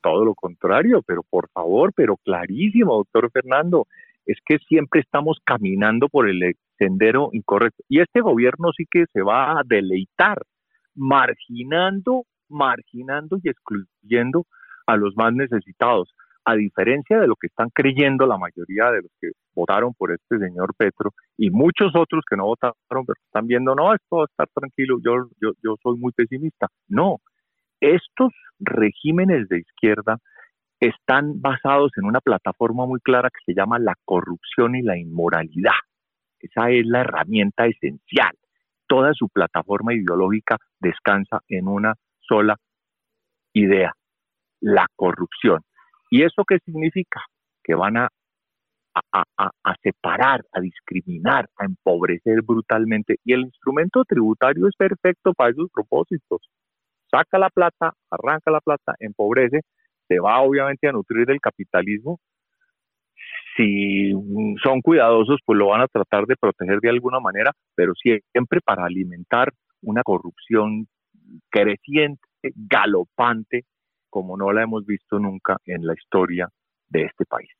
todo 0.00 0.24
lo 0.24 0.34
contrario, 0.34 1.02
pero 1.02 1.22
por 1.22 1.50
favor, 1.50 1.92
pero 1.94 2.16
clarísimo, 2.16 2.94
doctor 2.94 3.30
Fernando, 3.30 3.86
es 4.24 4.38
que 4.44 4.58
siempre 4.58 5.00
estamos 5.00 5.38
caminando 5.44 6.08
por 6.08 6.28
el 6.28 6.54
sendero 6.78 7.30
incorrecto. 7.32 7.82
Y 7.88 8.00
este 8.00 8.20
gobierno 8.20 8.70
sí 8.76 8.84
que 8.90 9.04
se 9.12 9.22
va 9.22 9.58
a 9.58 9.62
deleitar, 9.66 10.42
marginando, 10.94 12.24
marginando 12.48 13.38
y 13.42 13.48
excluyendo 13.50 14.46
a 14.86 14.96
los 14.96 15.16
más 15.16 15.32
necesitados, 15.34 16.08
a 16.48 16.56
diferencia 16.56 17.18
de 17.20 17.26
lo 17.26 17.36
que 17.36 17.48
están 17.48 17.68
creyendo 17.74 18.26
la 18.26 18.38
mayoría 18.38 18.90
de 18.90 19.02
los 19.02 19.10
que 19.20 19.32
votaron 19.54 19.92
por 19.92 20.12
este 20.12 20.38
señor 20.38 20.74
Petro 20.74 21.10
y 21.36 21.50
muchos 21.50 21.92
otros 21.94 22.24
que 22.28 22.38
no 22.38 22.46
votaron, 22.46 22.74
pero 22.88 23.20
están 23.22 23.46
viendo, 23.46 23.74
no, 23.74 23.92
esto 23.92 24.16
va 24.16 24.22
a 24.22 24.30
estar 24.30 24.48
tranquilo, 24.54 24.96
yo, 25.04 25.28
yo, 25.42 25.50
yo 25.62 25.76
soy 25.82 25.98
muy 25.98 26.10
pesimista. 26.12 26.68
No, 26.88 27.18
estos 27.80 28.32
regímenes 28.58 29.46
de 29.48 29.58
izquierda 29.58 30.16
están 30.80 31.38
basados 31.42 31.90
en 31.98 32.06
una 32.06 32.20
plataforma 32.20 32.86
muy 32.86 33.00
clara 33.00 33.28
que 33.28 33.44
se 33.44 33.54
llama 33.54 33.78
la 33.78 33.94
corrupción 34.06 34.74
y 34.74 34.80
la 34.80 34.96
inmoralidad. 34.96 35.76
Esa 36.40 36.70
es 36.70 36.86
la 36.86 37.00
herramienta 37.00 37.66
esencial. 37.66 38.32
Toda 38.86 39.12
su 39.12 39.28
plataforma 39.28 39.92
ideológica 39.92 40.56
descansa 40.80 41.40
en 41.48 41.68
una 41.68 41.92
sola 42.20 42.56
idea, 43.52 43.92
la 44.60 44.86
corrupción. 44.96 45.60
¿Y 46.10 46.22
eso 46.22 46.44
qué 46.46 46.58
significa? 46.64 47.22
Que 47.62 47.74
van 47.74 47.96
a, 47.96 48.08
separar, 49.82 50.44
a 50.52 50.60
discriminar, 50.60 51.48
a 51.56 51.64
empobrecer 51.64 52.42
brutalmente. 52.42 53.16
Y 53.24 53.32
el 53.32 53.42
instrumento 53.42 54.04
tributario 54.04 54.66
es 54.66 54.74
perfecto 54.76 55.32
para 55.34 55.50
esos 55.50 55.70
propósitos. 55.72 56.40
Saca 57.10 57.38
la 57.38 57.50
plata, 57.50 57.92
arranca 58.10 58.50
la 58.50 58.60
plata, 58.60 58.94
empobrece, 58.98 59.60
se 60.08 60.18
va 60.18 60.40
obviamente 60.40 60.88
a 60.88 60.92
nutrir 60.92 61.26
del 61.26 61.40
capitalismo. 61.40 62.18
Si 63.56 64.12
son 64.62 64.80
cuidadosos, 64.82 65.40
pues 65.44 65.58
lo 65.58 65.68
van 65.68 65.82
a 65.82 65.88
tratar 65.88 66.26
de 66.26 66.36
proteger 66.36 66.80
de 66.80 66.90
alguna 66.90 67.20
manera, 67.20 67.52
pero 67.74 67.92
siempre 67.94 68.60
para 68.64 68.84
alimentar 68.84 69.52
una 69.82 70.02
corrupción 70.02 70.86
creciente, 71.50 72.20
galopante, 72.42 73.64
como 74.08 74.36
no 74.36 74.52
la 74.52 74.62
hemos 74.62 74.84
visto 74.86 75.18
nunca 75.18 75.56
en 75.66 75.86
la 75.86 75.94
historia 75.94 76.48
de 76.88 77.04
este 77.04 77.24
país. 77.24 77.50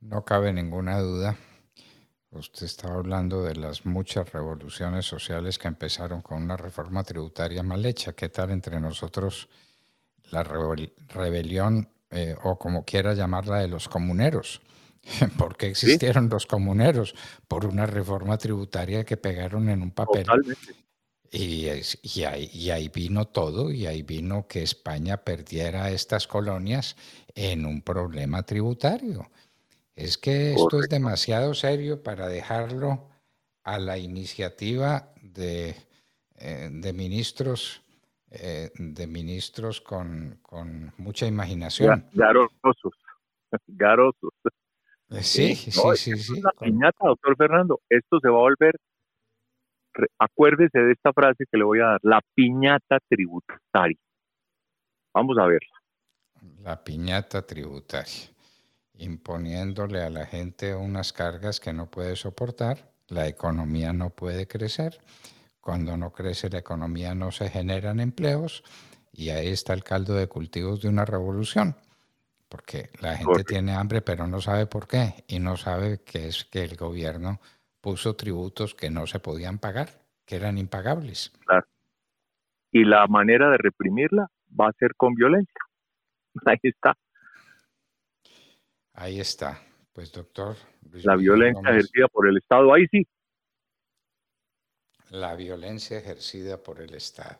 No 0.00 0.24
cabe 0.24 0.52
ninguna 0.52 0.98
duda. 1.00 1.36
Usted 2.30 2.66
estaba 2.66 2.96
hablando 2.96 3.42
de 3.42 3.56
las 3.56 3.86
muchas 3.86 4.32
revoluciones 4.32 5.06
sociales 5.06 5.58
que 5.58 5.68
empezaron 5.68 6.20
con 6.20 6.42
una 6.42 6.56
reforma 6.56 7.02
tributaria 7.02 7.62
mal 7.62 7.84
hecha. 7.86 8.12
¿Qué 8.12 8.28
tal 8.28 8.50
entre 8.50 8.78
nosotros 8.78 9.48
la 10.30 10.42
rebelión, 10.42 11.88
eh, 12.10 12.34
o 12.42 12.58
como 12.58 12.84
quiera 12.84 13.14
llamarla, 13.14 13.58
de 13.60 13.68
los 13.68 13.88
comuneros? 13.88 14.60
¿Por 15.38 15.56
qué 15.56 15.68
existieron 15.68 16.28
los 16.28 16.46
comuneros? 16.46 17.14
Por 17.48 17.64
una 17.64 17.86
reforma 17.86 18.36
tributaria 18.36 19.04
que 19.04 19.16
pegaron 19.16 19.68
en 19.68 19.82
un 19.82 19.92
papel. 19.92 20.26
Y, 21.30 21.66
y, 22.02 22.22
ahí, 22.24 22.50
y, 22.52 22.70
ahí, 22.70 22.88
vino 22.88 23.26
todo, 23.26 23.72
y 23.72 23.86
ahí 23.86 24.02
vino 24.02 24.46
que 24.46 24.62
España 24.62 25.18
perdiera 25.18 25.90
estas 25.90 26.26
colonias 26.26 26.96
en 27.34 27.66
un 27.66 27.82
problema 27.82 28.42
tributario. 28.44 29.30
Es 29.94 30.18
que 30.18 30.52
esto 30.52 30.80
es 30.80 30.88
demasiado 30.88 31.54
serio 31.54 32.02
para 32.02 32.28
dejarlo 32.28 33.08
a 33.64 33.78
la 33.78 33.98
iniciativa 33.98 35.12
de, 35.20 35.74
eh, 36.36 36.68
de 36.70 36.92
ministros 36.92 37.82
eh, 38.30 38.70
de 38.76 39.06
ministros 39.06 39.80
con, 39.80 40.40
con, 40.42 40.92
mucha 40.98 41.26
imaginación. 41.26 42.04
Garosos, 42.12 42.76
garosos. 43.68 44.32
Eh, 45.10 45.22
sí, 45.22 45.54
sí, 45.54 45.70
sí, 45.94 46.16
sí. 46.16 46.40
La 46.40 46.50
piñata, 46.58 47.06
doctor 47.06 47.36
Fernando, 47.36 47.80
esto 47.88 48.18
se 48.20 48.28
va 48.28 48.38
a 48.38 48.40
volver 48.40 48.74
acuérdese 50.18 50.78
de 50.78 50.92
esta 50.92 51.12
frase 51.12 51.44
que 51.50 51.58
le 51.58 51.64
voy 51.64 51.80
a 51.80 51.86
dar, 51.86 52.00
la 52.02 52.20
piñata 52.34 52.98
tributaria. 53.08 53.98
Vamos 55.14 55.36
a 55.38 55.46
verla. 55.46 55.82
La 56.62 56.84
piñata 56.84 57.46
tributaria, 57.46 58.28
imponiéndole 58.98 60.02
a 60.02 60.10
la 60.10 60.26
gente 60.26 60.74
unas 60.74 61.12
cargas 61.12 61.60
que 61.60 61.72
no 61.72 61.90
puede 61.90 62.16
soportar, 62.16 62.92
la 63.08 63.26
economía 63.28 63.92
no 63.92 64.10
puede 64.10 64.46
crecer, 64.46 64.98
cuando 65.60 65.96
no 65.96 66.12
crece 66.12 66.48
la 66.50 66.58
economía 66.58 67.14
no 67.14 67.32
se 67.32 67.48
generan 67.48 68.00
empleos 68.00 68.62
y 69.12 69.30
ahí 69.30 69.48
está 69.48 69.72
el 69.72 69.82
caldo 69.82 70.14
de 70.14 70.28
cultivos 70.28 70.82
de 70.82 70.88
una 70.88 71.04
revolución, 71.04 71.76
porque 72.48 72.90
la 73.00 73.16
gente 73.16 73.44
tiene 73.44 73.72
hambre 73.72 74.02
pero 74.02 74.26
no 74.26 74.40
sabe 74.40 74.66
por 74.66 74.86
qué 74.86 75.24
y 75.26 75.38
no 75.38 75.56
sabe 75.56 76.02
que 76.02 76.28
es 76.28 76.44
que 76.44 76.62
el 76.62 76.76
gobierno 76.76 77.40
puso 77.86 78.16
tributos 78.16 78.74
que 78.74 78.90
no 78.90 79.06
se 79.06 79.20
podían 79.20 79.60
pagar, 79.60 79.90
que 80.24 80.34
eran 80.34 80.58
impagables. 80.58 81.30
Claro. 81.44 81.68
Y 82.72 82.82
la 82.82 83.06
manera 83.06 83.48
de 83.48 83.58
reprimirla 83.58 84.26
va 84.60 84.70
a 84.70 84.72
ser 84.72 84.96
con 84.96 85.14
violencia. 85.14 85.60
Ahí 86.46 86.58
está. 86.64 86.98
Ahí 88.92 89.20
está. 89.20 89.62
Pues 89.92 90.10
doctor. 90.10 90.56
la 91.04 91.14
violencia 91.14 91.70
ejercida 91.70 92.08
por 92.08 92.28
el 92.28 92.38
Estado, 92.38 92.74
ahí 92.74 92.88
sí. 92.90 93.06
La 95.10 95.36
violencia 95.36 95.96
ejercida 95.96 96.60
por 96.60 96.80
el 96.80 96.92
Estado, 96.92 97.38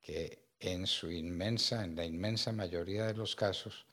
que 0.00 0.48
en 0.60 0.86
su 0.86 1.10
inmensa, 1.10 1.84
en 1.84 1.94
la 1.94 2.06
inmensa 2.06 2.52
mayoría 2.52 3.04
de 3.04 3.14
los 3.14 3.36
casos, 3.36 3.86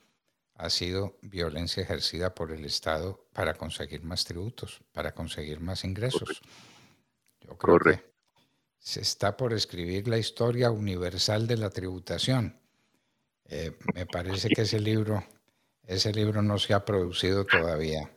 ha 0.60 0.68
sido 0.68 1.16
violencia 1.22 1.82
ejercida 1.82 2.34
por 2.34 2.52
el 2.52 2.66
Estado 2.66 3.26
para 3.32 3.54
conseguir 3.54 4.02
más 4.02 4.26
tributos, 4.26 4.82
para 4.92 5.12
conseguir 5.12 5.58
más 5.58 5.84
ingresos. 5.84 6.42
Yo 7.40 7.56
creo 7.56 7.78
que 7.78 8.04
se 8.78 9.00
está 9.00 9.38
por 9.38 9.54
escribir 9.54 10.06
la 10.06 10.18
historia 10.18 10.70
universal 10.70 11.46
de 11.46 11.56
la 11.56 11.70
tributación. 11.70 12.60
Eh, 13.46 13.72
me 13.94 14.04
parece 14.04 14.50
que 14.50 14.62
ese 14.62 14.78
libro, 14.80 15.24
ese 15.86 16.12
libro 16.12 16.42
no 16.42 16.58
se 16.58 16.74
ha 16.74 16.84
producido 16.84 17.46
todavía 17.46 18.10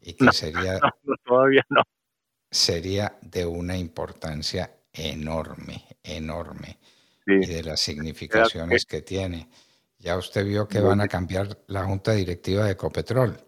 y 0.00 0.14
que 0.14 0.32
sería 0.32 0.80
todavía 1.26 1.66
no. 1.68 1.82
sería 2.50 3.18
de 3.20 3.44
una 3.44 3.76
importancia 3.76 4.74
enorme, 4.90 5.84
enorme 6.02 6.78
y 7.26 7.44
de 7.44 7.62
las 7.62 7.80
significaciones 7.80 8.86
que 8.86 9.02
tiene. 9.02 9.50
Ya 10.04 10.18
usted 10.18 10.44
vio 10.44 10.68
que 10.68 10.80
van 10.80 11.00
a 11.00 11.08
cambiar 11.08 11.60
la 11.66 11.84
junta 11.84 12.12
directiva 12.12 12.66
de 12.66 12.72
Ecopetrol, 12.72 13.40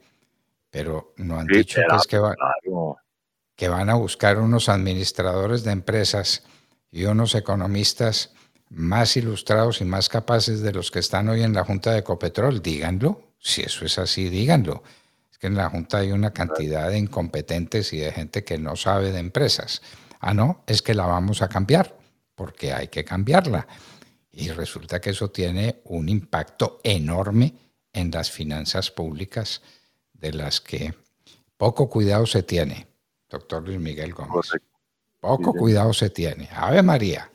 pero 0.70 1.12
no 1.18 1.38
han 1.38 1.46
dicho 1.46 1.82
pues, 1.86 2.06
que, 2.06 2.18
que 3.54 3.68
van 3.68 3.90
a 3.90 3.94
buscar 3.94 4.38
unos 4.38 4.70
administradores 4.70 5.64
de 5.64 5.72
empresas 5.72 6.44
y 6.90 7.04
unos 7.04 7.34
economistas 7.34 8.32
más 8.70 9.18
ilustrados 9.18 9.82
y 9.82 9.84
más 9.84 10.08
capaces 10.08 10.62
de 10.62 10.72
los 10.72 10.90
que 10.90 11.00
están 11.00 11.28
hoy 11.28 11.42
en 11.42 11.52
la 11.52 11.62
junta 11.62 11.92
de 11.92 11.98
Ecopetrol. 11.98 12.62
Díganlo, 12.62 13.34
si 13.38 13.60
eso 13.60 13.84
es 13.84 13.98
así, 13.98 14.30
díganlo. 14.30 14.82
Es 15.30 15.36
que 15.36 15.48
en 15.48 15.56
la 15.56 15.68
junta 15.68 15.98
hay 15.98 16.10
una 16.10 16.32
cantidad 16.32 16.88
de 16.88 16.96
incompetentes 16.96 17.92
y 17.92 17.98
de 17.98 18.12
gente 18.12 18.44
que 18.44 18.56
no 18.56 18.76
sabe 18.76 19.12
de 19.12 19.18
empresas. 19.18 19.82
Ah, 20.20 20.32
no, 20.32 20.64
es 20.66 20.80
que 20.80 20.94
la 20.94 21.04
vamos 21.04 21.42
a 21.42 21.50
cambiar, 21.50 21.94
porque 22.34 22.72
hay 22.72 22.88
que 22.88 23.04
cambiarla. 23.04 23.68
Y 24.38 24.50
resulta 24.50 25.00
que 25.00 25.10
eso 25.10 25.30
tiene 25.30 25.80
un 25.84 26.10
impacto 26.10 26.78
enorme 26.84 27.54
en 27.90 28.10
las 28.10 28.30
finanzas 28.30 28.90
públicas 28.90 29.62
de 30.12 30.34
las 30.34 30.60
que 30.60 30.94
poco 31.56 31.88
cuidado 31.88 32.26
se 32.26 32.42
tiene, 32.42 32.86
doctor 33.30 33.62
Luis 33.62 33.80
Miguel 33.80 34.12
Gómez. 34.12 34.50
Poco 35.20 35.54
cuidado 35.54 35.94
se 35.94 36.10
tiene. 36.10 36.50
Ave 36.52 36.82
María. 36.82 37.30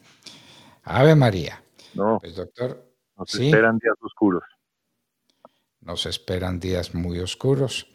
Ave 0.83 1.15
María. 1.15 1.63
No. 1.95 2.19
Pues 2.21 2.35
doctor. 2.35 2.85
Nos 3.17 3.33
esperan 3.33 3.79
días 3.79 3.95
oscuros. 3.99 4.43
Nos 5.79 6.05
esperan 6.05 6.59
días 6.59 6.93
muy 6.93 7.17
oscuros. 7.17 7.87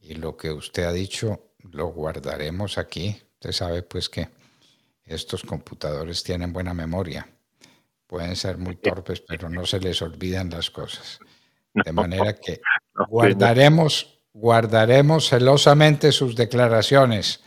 Y 0.00 0.14
lo 0.14 0.36
que 0.36 0.52
usted 0.52 0.84
ha 0.84 0.92
dicho 0.92 1.54
lo 1.58 1.88
guardaremos 1.88 2.78
aquí. 2.78 3.20
Usted 3.32 3.50
sabe 3.50 3.82
pues 3.82 4.08
que 4.08 4.28
estos 5.02 5.42
computadores 5.42 6.22
tienen 6.22 6.52
buena 6.52 6.72
memoria 6.72 7.33
pueden 8.14 8.36
ser 8.36 8.58
muy 8.58 8.76
torpes, 8.76 9.20
pero 9.26 9.50
no 9.50 9.66
se 9.66 9.80
les 9.80 10.00
olvidan 10.00 10.48
las 10.48 10.70
cosas. 10.70 11.18
De 11.72 11.90
manera 11.90 12.32
que 12.32 12.60
guardaremos, 13.08 14.20
guardaremos 14.32 15.30
celosamente 15.30 16.12
sus 16.12 16.36
declaraciones. 16.36 17.40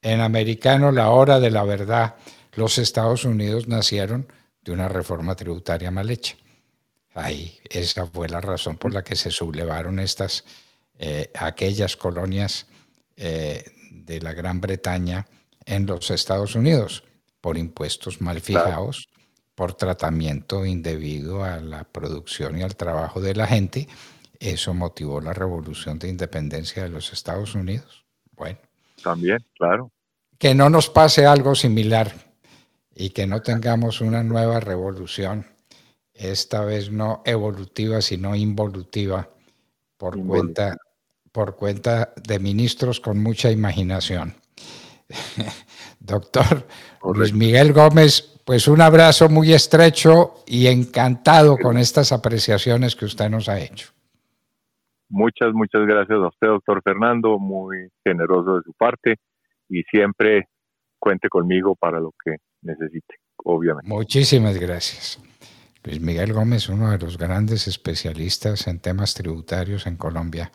En 0.00 0.20
americano, 0.20 0.92
la 0.92 1.10
hora 1.10 1.40
de 1.40 1.50
la 1.50 1.64
verdad, 1.64 2.14
los 2.52 2.78
Estados 2.78 3.24
Unidos 3.24 3.66
nacieron 3.66 4.32
de 4.60 4.70
una 4.70 4.86
reforma 4.86 5.34
tributaria 5.34 5.90
mal 5.90 6.08
hecha. 6.08 6.36
Ahí, 7.14 7.58
esa 7.68 8.06
fue 8.06 8.28
la 8.28 8.40
razón 8.40 8.76
por 8.76 8.94
la 8.94 9.02
que 9.02 9.16
se 9.16 9.32
sublevaron 9.32 9.98
estas, 9.98 10.44
eh, 11.00 11.32
aquellas 11.34 11.96
colonias 11.96 12.68
eh, 13.16 13.64
de 13.90 14.20
la 14.20 14.34
Gran 14.34 14.60
Bretaña 14.60 15.26
en 15.66 15.84
los 15.84 16.12
Estados 16.12 16.54
Unidos, 16.54 17.02
por 17.40 17.58
impuestos 17.58 18.20
mal 18.20 18.40
fijados, 18.40 19.08
por 19.54 19.74
tratamiento 19.74 20.64
indebido 20.64 21.44
a 21.44 21.60
la 21.60 21.84
producción 21.84 22.58
y 22.58 22.62
al 22.62 22.76
trabajo 22.76 23.20
de 23.20 23.34
la 23.34 23.46
gente. 23.46 23.88
Eso 24.40 24.74
motivó 24.74 25.20
la 25.20 25.32
revolución 25.32 25.98
de 25.98 26.08
independencia 26.08 26.82
de 26.82 26.88
los 26.88 27.12
Estados 27.12 27.54
Unidos. 27.54 28.04
Bueno. 28.32 28.58
También, 29.02 29.38
claro. 29.56 29.90
Que 30.38 30.54
no 30.54 30.70
nos 30.70 30.88
pase 30.88 31.26
algo 31.26 31.54
similar 31.54 32.12
y 32.94 33.10
que 33.10 33.26
no 33.26 33.42
tengamos 33.42 34.00
una 34.00 34.22
nueva 34.22 34.60
revolución, 34.60 35.46
esta 36.14 36.64
vez 36.64 36.90
no 36.90 37.22
evolutiva, 37.24 38.02
sino 38.02 38.34
involutiva, 38.34 39.30
por, 39.96 40.20
Cuenta, 40.24 40.76
por 41.30 41.56
cuenta 41.56 42.12
de 42.16 42.38
ministros 42.38 43.00
con 43.00 43.22
mucha 43.22 43.50
imaginación. 43.50 44.34
Doctor 46.00 46.66
Luis 47.14 47.32
Miguel 47.32 47.72
Gómez, 47.72 48.31
pues 48.44 48.68
un 48.68 48.80
abrazo 48.80 49.28
muy 49.28 49.52
estrecho 49.52 50.34
y 50.46 50.66
encantado 50.66 51.56
con 51.56 51.78
estas 51.78 52.12
apreciaciones 52.12 52.96
que 52.96 53.04
usted 53.04 53.30
nos 53.30 53.48
ha 53.48 53.60
hecho. 53.60 53.92
Muchas, 55.08 55.52
muchas 55.52 55.86
gracias 55.86 56.18
a 56.18 56.28
usted, 56.28 56.46
doctor 56.46 56.82
Fernando, 56.82 57.38
muy 57.38 57.90
generoso 58.02 58.56
de 58.56 58.62
su 58.62 58.72
parte 58.72 59.16
y 59.68 59.82
siempre 59.82 60.48
cuente 60.98 61.28
conmigo 61.28 61.74
para 61.74 62.00
lo 62.00 62.12
que 62.24 62.36
necesite, 62.62 63.16
obviamente. 63.36 63.88
Muchísimas 63.88 64.58
gracias. 64.58 65.20
Luis 65.84 66.00
Miguel 66.00 66.32
Gómez, 66.32 66.68
uno 66.68 66.92
de 66.92 66.98
los 66.98 67.18
grandes 67.18 67.66
especialistas 67.66 68.68
en 68.68 68.80
temas 68.80 69.14
tributarios 69.14 69.86
en 69.86 69.96
Colombia, 69.96 70.52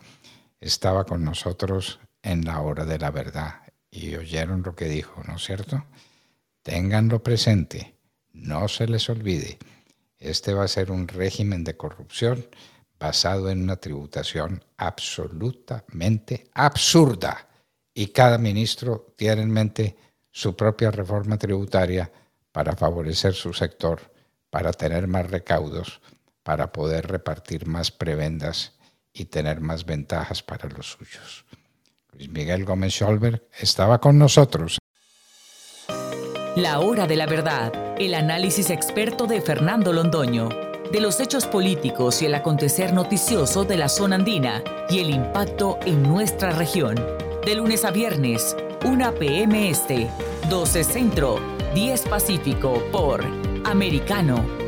estaba 0.60 1.04
con 1.04 1.22
nosotros 1.22 2.00
en 2.22 2.44
la 2.44 2.60
hora 2.60 2.84
de 2.84 2.98
la 2.98 3.10
verdad 3.10 3.62
y 3.90 4.16
oyeron 4.16 4.62
lo 4.62 4.74
que 4.74 4.86
dijo, 4.86 5.22
¿no 5.26 5.36
es 5.36 5.44
cierto? 5.44 5.84
Ténganlo 6.68 7.22
presente, 7.22 7.94
no 8.34 8.68
se 8.68 8.86
les 8.86 9.08
olvide. 9.08 9.58
Este 10.18 10.52
va 10.52 10.64
a 10.64 10.68
ser 10.68 10.90
un 10.90 11.08
régimen 11.08 11.64
de 11.64 11.78
corrupción 11.78 12.46
basado 13.00 13.48
en 13.48 13.62
una 13.62 13.76
tributación 13.76 14.62
absolutamente 14.76 16.50
absurda. 16.52 17.48
Y 17.94 18.08
cada 18.08 18.36
ministro 18.36 19.14
tiene 19.16 19.40
en 19.40 19.50
mente 19.50 19.96
su 20.30 20.54
propia 20.54 20.90
reforma 20.90 21.38
tributaria 21.38 22.12
para 22.52 22.76
favorecer 22.76 23.32
su 23.32 23.54
sector, 23.54 24.02
para 24.50 24.70
tener 24.74 25.08
más 25.08 25.30
recaudos, 25.30 26.02
para 26.42 26.70
poder 26.70 27.06
repartir 27.06 27.66
más 27.66 27.90
prebendas 27.90 28.74
y 29.14 29.24
tener 29.24 29.62
más 29.62 29.86
ventajas 29.86 30.42
para 30.42 30.68
los 30.68 30.90
suyos. 30.90 31.46
Luis 32.12 32.28
Miguel 32.28 32.66
Gómez 32.66 32.92
Scholberg 32.92 33.42
estaba 33.58 34.02
con 34.02 34.18
nosotros. 34.18 34.78
La 36.58 36.80
hora 36.80 37.06
de 37.06 37.14
la 37.14 37.26
verdad, 37.26 37.72
el 38.00 38.14
análisis 38.14 38.70
experto 38.70 39.28
de 39.28 39.40
Fernando 39.40 39.92
Londoño, 39.92 40.48
de 40.90 40.98
los 40.98 41.20
hechos 41.20 41.46
políticos 41.46 42.20
y 42.20 42.26
el 42.26 42.34
acontecer 42.34 42.92
noticioso 42.92 43.62
de 43.62 43.76
la 43.76 43.88
zona 43.88 44.16
andina 44.16 44.64
y 44.90 44.98
el 44.98 45.10
impacto 45.10 45.78
en 45.86 46.02
nuestra 46.02 46.50
región. 46.50 46.96
De 47.46 47.54
lunes 47.54 47.84
a 47.84 47.92
viernes, 47.92 48.56
1 48.84 49.14
p.m. 49.14 49.70
Este, 49.70 50.10
12 50.50 50.82
Centro, 50.82 51.38
10 51.76 52.02
Pacífico 52.08 52.82
por 52.90 53.24
Americano 53.64 54.67